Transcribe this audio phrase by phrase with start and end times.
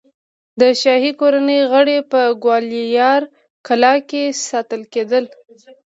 [0.59, 3.21] د شاهي کورنۍ غړي په ګوالیار
[3.67, 5.25] کلا کې ساتل کېدل.